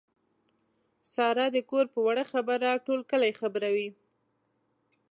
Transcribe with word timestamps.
ساره 1.13 1.45
د 1.55 1.57
کور 1.69 1.85
په 1.93 1.99
وړه 2.07 2.23
خبره 2.31 2.69
ټول 2.85 2.99
کلی 3.11 3.31
خبروي. 3.39 3.89